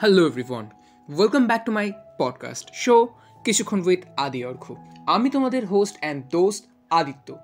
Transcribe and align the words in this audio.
Hello 0.00 0.26
everyone 0.26 0.70
welcome 1.08 1.46
back 1.46 1.64
to 1.64 1.72
my 1.72 1.92
podcast 2.18 2.70
show 2.74 3.08
কিছুক্ষণ 3.44 3.82
with 3.86 4.00
Adi 4.16 4.44
Argha 4.44 4.74
আমি 5.06 5.30
তোমাদের 5.30 5.66
হোস্ট 5.66 5.96
অ্যান্ড 6.00 6.24
দোস্ত 6.30 6.66
আদিত্য। 6.90 7.36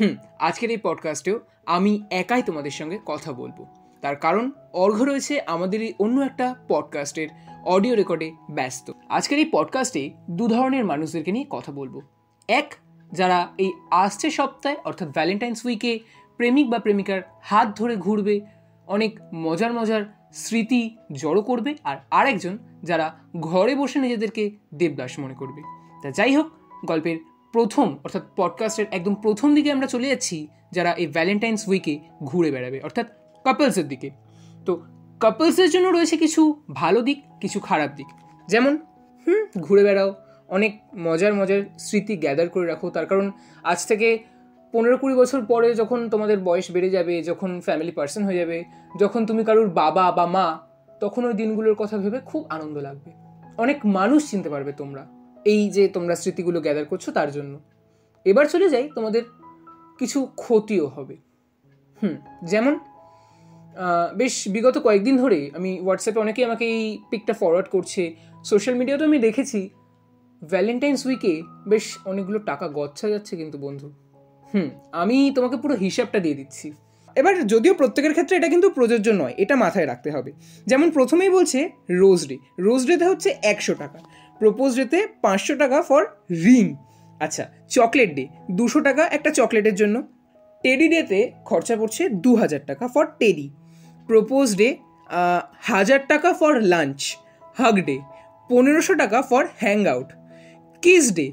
হুম, 0.00 0.16
আজকের 0.40 0.70
এই 0.70 0.76
পডকাস্টেও 0.76 1.40
আমি 1.66 2.02
একাই 2.10 2.42
তোমাদের 2.42 2.70
সঙ্গে 2.70 2.98
কথা 3.06 3.32
বলব। 3.32 3.66
তার 4.00 4.16
কারণ 4.16 4.50
অর্ঘ 4.72 5.02
রয়েছে 5.02 5.40
আমাদের 5.40 5.82
এই 5.82 5.94
অন্য 5.98 6.20
একটা 6.20 6.54
পডকাস্টের 6.68 7.28
অডিও 7.64 7.94
রেকর্ডে 7.94 8.32
ব্যস্ত। 8.50 8.92
আজকের 9.08 9.38
এই 9.38 9.48
পডকাস্টে 9.52 10.10
দু 10.30 10.48
ধরনের 10.48 10.84
মানুষদেরকে 10.84 11.32
নিয়ে 11.32 11.46
কথা 11.50 11.72
বলব। 11.72 12.00
এক, 12.48 12.74
যারা 13.12 13.48
এই 13.58 13.72
আসছে 13.90 14.30
সপ্তাহে, 14.30 14.76
অর্থাৎ 14.84 15.08
ভ্যালেন্টাইন্স 15.08 15.64
উইকে 15.64 15.98
প্রেমিক 16.36 16.70
বা 16.70 16.78
প্রেমিকার 16.78 17.22
হাত 17.42 17.76
ধরে 17.76 17.96
ঘুরবে, 17.96 18.40
অনেক 18.86 19.18
মজার 19.34 19.72
মজার 19.72 20.21
স্মৃতি 20.32 20.96
জড়ো 21.12 21.42
করবে 21.42 21.74
আর 21.84 21.96
আরেকজন 22.10 22.58
যারা 22.82 23.14
ঘরে 23.40 23.74
বসে 23.74 23.98
নিজেদেরকে 23.98 24.50
দেবদাস 24.74 25.18
মনে 25.18 25.34
করবে। 25.34 25.62
তা 26.02 26.10
যাই 26.10 26.36
হোক, 26.36 26.50
গল্পের 26.84 27.16
প্রথম 27.52 27.98
অর্থাৎ 28.04 28.22
পডকাস্টের 28.36 28.86
একদম 28.90 29.14
প্রথম 29.14 29.54
দিকে 29.54 29.72
আমরা 29.72 29.86
চলে 29.86 30.08
যাচ্ছি, 30.08 30.48
যারা 30.72 30.92
এই 30.92 31.06
ভ্যালেন্টাইন্স 31.06 31.68
উইকে 31.68 31.98
ঘুরে 32.22 32.50
বেড়াবে, 32.50 32.80
অর্থাৎ 32.80 33.06
কাপলসের 33.44 33.88
দিকে। 33.88 34.10
তো 34.66 34.82
কাপলসের 35.20 35.70
জন্য 35.70 35.88
রয়েছে 35.88 36.16
কিছু 36.16 36.62
ভালো 36.70 37.02
দিক, 37.02 37.22
কিছু 37.40 37.60
খারাপ 37.60 37.90
দিক। 37.96 38.06
যেমন, 38.48 38.78
হুম, 39.26 39.60
ঘুরে 39.60 39.84
বেড়াও, 39.84 40.14
অনেক 40.48 40.80
মজার 40.96 41.34
মজার 41.34 41.62
স্মৃতি 41.78 42.16
গ্যাদার 42.16 42.48
করে 42.48 42.66
রাখো। 42.66 42.90
তার 42.90 43.06
কারণ 43.06 43.30
আজ 43.62 43.86
থেকে 43.86 44.18
পনেরো 44.72 44.96
কুড়ি 45.02 45.14
বছর 45.20 45.40
পরে 45.52 45.68
যখন 45.80 45.98
তোমাদের 46.12 46.38
বয়স 46.48 46.66
বেড়ে 46.74 46.90
যাবে, 46.96 47.14
যখন 47.28 47.50
ফ্যামিলি 47.66 47.92
পার্সন 47.98 48.22
হয়ে 48.28 48.38
যাবে, 48.42 48.58
যখন 49.00 49.20
তুমি 49.28 49.42
কারোর 49.48 49.68
বাবা 49.80 50.04
বা 50.18 50.24
মা, 50.36 50.46
তখন 51.02 51.22
ওই 51.28 51.34
দিনগুলোর 51.40 51.76
কথা 51.82 51.96
ভেবে 52.02 52.18
খুব 52.30 52.42
আনন্দ 52.54 52.76
লাগবে। 52.86 53.10
অনেক 53.62 53.78
মানুষ 53.98 54.20
চিনতে 54.30 54.48
পারবে 54.54 54.72
তোমরা 54.80 55.02
এই 55.52 55.62
যে 55.76 55.84
তোমরা 55.96 56.14
স্মৃতিগুলো 56.20 56.58
গ্যাদার 56.64 56.86
করছ 56.90 57.04
তার 57.18 57.30
জন্য। 57.36 57.54
এবার 58.26 58.46
চলে 58.52 58.66
যাই, 58.74 58.84
তোমাদের 58.96 59.22
কিছু 59.98 60.18
ক্ষতিও 60.42 60.86
হবে। 60.96 61.16
হুম, 62.00 62.16
যেমন 62.52 62.74
বেশ 64.20 64.34
বিগত 64.54 64.76
কয়েকদিন 64.86 65.14
ধরে 65.22 65.38
আমি 65.58 65.70
হোয়াটসঅ্যাপে 65.84 66.20
অনেকেই 66.24 66.44
আমাকে 66.48 66.64
এই 66.76 66.84
পিকটা 67.10 67.34
ফরওয়ার্ড 67.40 67.68
করছে। 67.74 68.02
সোশ্যাল 68.50 68.74
মিডিয়াতেও 68.80 69.06
আমি 69.10 69.18
দেখেছি। 69.18 69.60
ভ্যালেন্টাইন্স 70.42 71.00
উইকে 71.06 71.32
বেশ 71.72 71.84
অনেকগুলো 72.10 72.38
টাকা 72.50 72.66
গচ্ছা 72.78 73.06
যাচ্ছে 73.12 73.32
কিন্তু 73.40 73.58
বন্ধু। 73.66 73.88
হুম, 74.52 74.68
আমি 75.02 75.16
তোমাকে 75.36 75.56
পুরো 75.62 75.74
হিসাবটা 75.84 76.18
দিয়ে 76.24 76.36
দিচ্ছি। 76.40 76.66
এবার 77.16 77.34
যদিও 77.52 77.74
প্রত্যেকের 77.80 78.12
ক্ষেত্রে 78.16 78.34
এটা 78.36 78.48
কিন্তু 78.54 78.68
প্রযোজ্য 78.76 79.08
নয়, 79.22 79.34
এটা 79.42 79.54
মাথায় 79.64 79.86
রাখতে 79.86 80.08
হবে। 80.10 80.30
যেমন 80.70 80.88
প্রথমেই 80.96 81.30
বলছে 81.36 81.58
রোজ 82.02 82.20
ডে 82.30 82.36
রোজ 82.66 82.82
ডেতে 82.88 83.04
হচ্ছে 83.10 83.28
একশো 83.52 83.74
টাকা 83.74 83.98
প্রপোজ 84.40 84.70
ডেতে 84.78 84.98
পাঁচশো 85.24 85.54
টাকা 85.62 85.78
ফর 85.88 86.02
রিং 86.44 86.64
আচ্ছা 87.20 87.44
চকলেট 87.70 88.10
ডে 88.18 88.24
দুশো 88.58 88.80
টাকা 88.88 89.02
একটা 89.16 89.30
চকলেটের 89.38 89.76
জন্য। 89.80 89.96
টেডি 90.64 90.86
ডেতে 90.94 91.18
খরচা 91.44 91.74
পড়ছে 91.80 92.02
দু 92.24 92.32
হাজার 92.36 92.62
টাকা 92.70 92.84
ফর 92.94 93.04
টেডি 93.20 93.46
প্রপোজ 94.08 94.46
ডে 94.60 94.68
হাজার 95.70 96.00
টাকা 96.12 96.30
ফর 96.40 96.52
লাঞ্চ 96.72 97.00
হাগ 97.56 97.76
ডে 97.88 97.96
পনেরোশো 98.50 98.94
টাকা 99.02 99.18
for 99.30 99.42
hang 99.62 99.78
out 99.92 100.08
kiss 100.82 101.04
day 101.18 101.26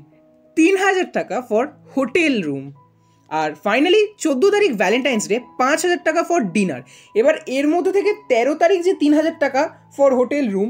তিন 0.57 0.73
হাজার 0.85 1.07
টাকা 1.17 1.37
ফর 1.49 1.63
হোটেল 1.95 2.33
রুম 2.47 2.65
আর 3.31 3.49
ফাইনালি 3.65 4.01
চোদ্দ 4.17 4.43
তারিখ 4.49 4.71
ভ্যালেন্টাইন্স 4.75 5.27
ডে 5.27 5.39
পাঁচ 5.57 5.79
হাজার 5.85 6.01
টাকা 6.03 6.23
ফর 6.23 6.39
ডিনার 6.55 6.81
এবার 7.15 7.35
এর 7.47 7.67
মধ্যে 7.67 7.91
থেকে 7.91 8.11
তেরো 8.29 8.55
তারিখ 8.55 8.79
যে 8.83 8.93
তিন 8.93 9.13
হাজার 9.13 9.35
টাকা 9.39 9.61
ফর 9.97 10.11
হোটেল 10.13 10.45
রুম 10.49 10.69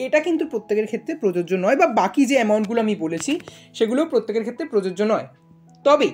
এটা 0.00 0.20
কিন্তু 0.20 0.44
প্রত্যেকের 0.46 0.86
ক্ষেত্রে 0.86 1.14
প্রযোজ্য 1.14 1.52
নয় 1.54 1.76
বা 1.76 1.86
বাকি 1.86 2.26
যে 2.26 2.34
অ্যামাউন্টগুলো 2.34 2.80
আমি 2.80 2.94
বলেছি, 2.94 3.40
সেগুলো 3.74 4.00
প্রত্যেকের 4.06 4.42
ক্ষেত্রে 4.42 4.64
প্রযোজ্য 4.66 5.04
নয়। 5.04 5.26
তবে, 5.84 6.08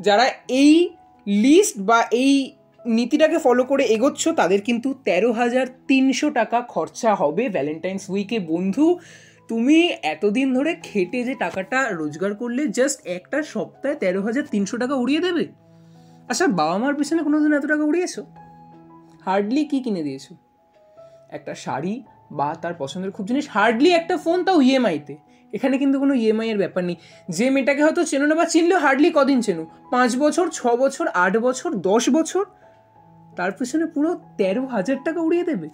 যারা 0.00 0.26
এই 0.48 0.90
লিস্ট 1.26 1.76
বা 1.80 1.98
এই 2.12 2.54
নীতিটাকে 2.84 3.38
ফলো 3.38 3.64
করে 3.64 3.84
এগোচ্ছ, 3.84 4.28
তাদের 4.28 4.60
কিন্তু 4.60 4.94
তেরো 5.04 5.32
হাজার 5.32 5.66
তিনশো 5.86 6.30
টাকা 6.30 6.60
খরচা 6.62 7.14
হবে 7.14 7.48
ভ্যালেন্টাইন্স 7.48 8.10
উইকে 8.10 8.38
বন্ধু। 8.40 8.98
তুমি 9.48 9.78
এতদিন 10.12 10.54
ধরে 10.54 10.72
খেটে 10.88 11.24
যে 11.24 11.34
টাকাটা 11.34 11.78
রোজগার 11.90 12.34
করলে 12.34 12.62
জাস্ট 12.68 12.98
একটা 13.06 13.42
সপ্তাহে 13.42 13.94
তেরো 13.94 14.22
হাজার 14.22 14.44
তিনশো 14.52 14.76
টাকা 14.76 14.94
উড়িয়ে 14.94 15.20
দেবে? 15.20 15.44
আচ্ছা 16.28 16.46
বাবা 16.60 16.78
মার 16.78 16.94
পিছনে 16.94 17.20
কোনো 17.22 17.36
কোনোদিন 17.36 17.52
এত 17.58 17.66
টাকা 17.66 17.84
উড়িয়েছো? 17.84 18.22
হার্ডলি 19.26 19.64
কি 19.70 19.80
কিনে 19.80 20.02
দিয়েছ? 20.02 20.26
একটা 21.30 21.54
শাড়ি 21.54 21.94
বা 22.38 22.54
তার 22.62 22.74
পছন্দের 22.78 23.10
খুব 23.10 23.24
জিনিস 23.26 23.48
হার্ডলি 23.48 23.90
একটা 23.90 24.16
ফোন 24.16 24.38
তাও 24.44 24.60
ইএমআইতে 24.60 25.16
এখানে 25.52 25.78
কিন্তু 25.78 25.96
কোনো 25.98 26.14
ইএমআই 26.14 26.48
এর 26.48 26.58
ব্যাপার 26.58 26.82
নেই। 26.84 26.96
যে 27.28 27.50
মেয়েটাকে 27.50 27.82
হয়তো 27.82 28.04
চেনো 28.04 28.26
না 28.26 28.34
বা 28.34 28.44
চিনলেও 28.44 28.78
হার্ডলি 28.78 29.10
কদিন 29.10 29.40
চেনো? 29.40 29.64
পাঁচ 29.90 30.10
বছর, 30.16 30.46
ছ 30.58 30.60
বছর, 30.82 31.06
আট 31.24 31.34
বছর, 31.36 31.70
দশ 31.90 32.04
বছর? 32.10 32.44
তার 33.36 33.52
পিছনে 33.58 33.86
পুরো 33.94 34.10
তেরো 34.36 34.62
হাজার 34.66 34.98
টাকা 35.04 35.20
উড়িয়ে 35.20 35.44
দেবে? 35.44 35.68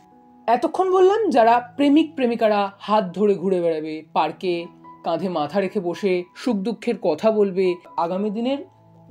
এতক্ষণ 0.48 0.91
বললাম 0.91 1.30
যারা 1.30 1.60
প্রেমিক 1.76 2.14
প্রেমিকারা 2.16 2.72
হাত 2.78 3.04
ধরে 3.19 3.34
ঘুরে 3.34 3.60
বেড়াবে, 3.60 4.03
পার্কে 4.12 4.66
কাঁধে 5.04 5.28
মাথা 5.28 5.60
রেখে 5.60 5.80
বসে 5.80 6.25
সুখ 6.34 6.56
দুঃখের 6.56 6.97
কথা 7.03 7.30
বলবে, 7.30 7.75
আগামী 7.97 8.30
দিনের 8.30 8.58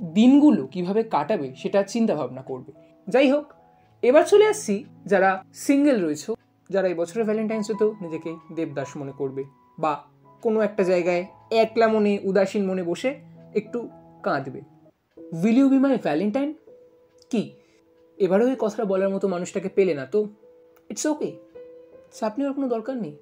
দিনগুলো 0.00 0.66
কীভাবে 0.66 1.02
কাটাবে 1.02 1.54
সেটা 1.56 1.82
চিন্তা 1.82 2.14
ভাবনা 2.14 2.42
করবে। 2.42 2.72
যাই 3.08 3.30
হোক, 3.30 3.52
এবার 4.02 4.24
চলে 4.26 4.46
আসছি 4.46 4.84
যারা 5.06 5.44
সিঙ্গেল 5.52 6.04
রয়েছে, 6.04 6.34
যারা 6.70 6.88
এই 6.88 6.94
বছরের 6.94 7.24
ভ্যালেন্টাইন্স 7.24 7.66
ডেতেও 7.68 7.94
নিজেকে 8.00 8.30
দেবদাস 8.56 8.96
মনে 8.96 9.12
করবে 9.12 9.44
বা 9.78 10.04
কোনো 10.42 10.60
একটা 10.60 10.84
জায়গায় 10.84 11.26
একলা 11.50 11.88
মনে, 11.88 12.18
উদাসীন 12.24 12.66
মনে 12.66 12.82
বসে 12.82 13.14
একটু 13.54 13.88
কাঁদবে। 14.22 14.60
Will 15.42 15.58
you 15.58 15.68
be 15.68 15.78
my 15.78 15.96
Valentine 15.96 16.54
কি? 17.30 17.52
এবারও 18.18 18.46
এই 18.46 18.56
কথাটা 18.58 18.84
বলার 18.84 19.10
মতো 19.14 19.28
মানুষটাকে 19.28 19.68
পেলে 19.68 19.94
না 19.94 20.06
তো? 20.06 20.20
ইটস 20.92 21.06
ওকে 21.06 21.32
চাপ 22.12 22.32
নেওয়ার 22.38 22.54
কোনো 22.54 22.68
দরকার 22.68 22.96
নেই। 22.96 23.16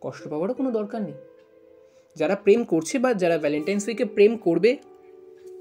কষ্ট 0.00 0.28
পাওয়ারও 0.28 0.54
কোনো 0.54 0.70
দরকার 0.70 1.02
নেই। 1.02 1.12
যারা 2.16 2.36
প্রেম 2.36 2.64
করছে 2.64 2.98
বা 2.98 3.14
যারা 3.14 3.38
ভ্যালেন্টাইন্স 3.38 3.88
উইকে 3.88 4.04
প্রেম 4.04 4.36
করবে, 4.36 4.76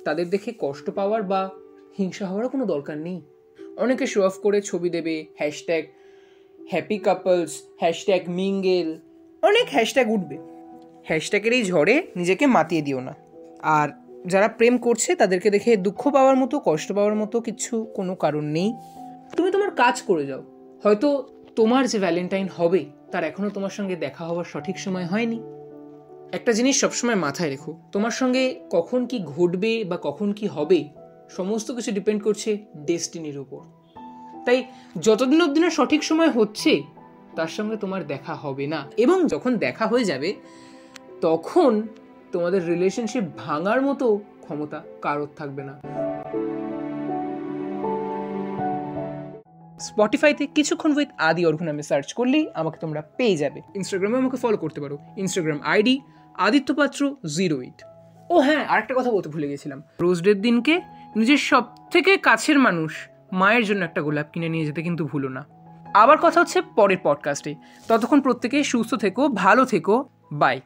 তাদের 0.05 0.29
দেখে 0.29 0.53
কষ্ট 0.59 0.89
পাওয়ার 0.89 1.23
বা 1.23 1.49
হিংসা 1.97 2.27
হওয়ারও 2.27 2.49
কোনো 2.49 2.65
দরকার 2.65 2.97
নেই। 2.97 3.21
অনেকে 3.77 4.07
শো 4.07 4.25
অফ 4.25 4.39
করে 4.39 4.61
ছবি 4.61 4.89
দেবে 4.89 5.25
hashtag 5.35 5.83
happy 6.69 6.97
couples 6.97 7.61
hashtag 7.79 8.21
mingle 8.27 8.93
অনেক 9.41 9.67
হ্যাশট্যাগ 9.71 10.09
উঠবে। 10.09 10.37
হ্যাশট্যাগের 11.05 11.53
এই 11.53 11.63
ঝড়ে 11.63 12.07
নিজেকে 12.15 12.45
মাতিয়ে 12.45 12.81
দিও 12.81 12.99
না। 12.99 13.15
আর 13.61 13.89
যারা 14.27 14.47
প্রেম 14.47 14.77
করছে, 14.77 15.15
তাদেরকে 15.15 15.49
দেখে 15.49 15.77
দুঃখ 15.77 16.11
পাওয়ার 16.11 16.35
মতো, 16.35 16.61
কষ্ট 16.65 16.93
পাওয়ার 16.93 17.15
মতো 17.15 17.41
কিছু 17.41 17.87
কোনো 17.95 18.15
কারণ 18.15 18.43
নেই। 18.43 18.73
তুমি 19.37 19.51
তোমার 19.51 19.71
কাজ 19.71 20.01
করে 20.01 20.25
যাও। 20.25 20.52
হয়তো 20.83 21.29
তোমার 21.55 21.87
যে 21.87 21.99
ভ্যালেন্টাইন 21.99 22.47
হবে, 22.57 22.85
তার 23.11 23.23
এখনও 23.23 23.49
তোমার 23.49 23.69
সঙ্গে 23.69 23.95
দেখা 23.95 24.25
হওয়ার 24.25 24.45
সঠিক 24.45 24.79
সময় 24.79 25.05
হয়নি। 25.05 25.39
একটা 26.33 26.51
জিনিস 26.51 26.81
সবসময় 26.81 27.15
মাথায় 27.15 27.49
রেখো, 27.49 27.79
তোমার 27.91 28.11
সঙ্গে 28.11 28.67
কখন 28.71 29.05
কি 29.05 29.19
ঘটবে 29.19 29.83
বা 29.83 29.97
কখন 30.01 30.33
কি 30.33 30.47
হবে, 30.47 30.89
সমস্ত 31.29 31.71
কিছু 31.71 31.91
ডিপেন্ড 31.91 32.23
করছে 32.23 32.57
ডেস্টিনির 32.77 33.37
উপর। 33.37 33.61
তাই 34.45 34.63
যতদিন 35.01 35.41
অব্দি 35.41 35.59
না 35.59 35.69
সঠিক 35.69 36.03
সময় 36.03 36.29
হচ্ছে, 36.29 36.83
তার 37.35 37.47
সঙ্গে 37.47 37.75
তোমার 37.77 38.07
দেখা 38.07 38.35
হবে 38.35 38.67
না। 38.67 38.91
এবং 38.97 39.27
যখন 39.27 39.57
দেখা 39.57 39.87
হয়ে 39.87 40.03
যাবে, 40.03 40.33
তখন 41.21 41.87
তোমাদের 42.31 42.67
রিলেশনশিপ 42.67 43.23
ভাঙার 43.37 43.81
মতো 43.81 44.19
ক্ষমতা 44.41 44.83
কারোর 45.01 45.27
থাকবে 45.35 45.63
না। 45.63 45.92
স্পটিফাইতে 49.83 50.43
কিছুক্ষণ 50.45 50.91
উইথ 50.97 51.09
আদি 51.17 51.45
অর্ঘ 51.45 51.61
নামে 51.61 51.83
সার্চ 51.83 52.13
করলেই 52.13 52.45
আমাকে 52.53 52.77
তোমরা 52.79 53.01
পেয়ে 53.01 53.37
যাবে। 53.37 53.61
ইনস্টাগ্রামে 53.75 54.17
আমাকে 54.17 54.37
ফলো 54.37 54.57
করতে 54.57 54.81
পারো। 54.81 54.97
ইনস্টাগ্রাম 55.17 55.59
আইডি 55.63 56.01
আদিত্য 56.37 56.75
পাত্র 56.75 57.15
জিরো 57.37 57.61
এইট 57.61 57.79
ও 58.29 58.39
হ্যাঁ 58.39 58.65
আরেকটা 58.65 58.93
কথা 58.97 59.11
বলতে 59.11 59.29
ভুলে 59.29 59.47
গেছিলাম। 59.47 59.83
রোজ 60.01 60.23
ডের 60.23 60.41
দিনকে 60.41 60.81
নিজের 61.15 61.37
সব 61.37 61.63
থেকে 61.91 62.17
কাছের 62.17 62.59
মানুষ 62.59 62.91
মায়ের 63.31 63.63
জন্য 63.65 63.85
একটা 63.85 64.01
গোলাপ 64.01 64.27
কিনে 64.33 64.49
নিয়ে 64.49 64.65
যেতে 64.65 64.81
কিন্তু 64.81 65.03
ভুলো 65.05 65.29
না। 65.29 65.41
আবার 65.93 66.17
কথা 66.21 66.39
হচ্ছে 66.39 66.61
পরের 66.75 66.97
পডকাস্টে 67.03 67.55
ততক্ষণ 67.87 68.19
প্রত্যেকে 68.21 68.63
সুস্থ 68.63 68.95
থেকো, 68.95 69.27
ভালো 69.27 69.65
থেকো। 69.65 69.95
বাই 70.31 70.61